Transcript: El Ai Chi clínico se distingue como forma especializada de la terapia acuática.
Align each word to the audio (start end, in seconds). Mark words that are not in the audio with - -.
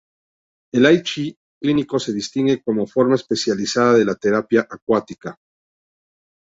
El 0.79 0.87
Ai 0.89 1.03
Chi 1.03 1.25
clínico 1.61 1.99
se 1.99 2.11
distingue 2.11 2.63
como 2.63 2.87
forma 2.87 3.13
especializada 3.13 3.93
de 3.93 4.05
la 4.05 4.15
terapia 4.15 4.67
acuática. 4.67 5.37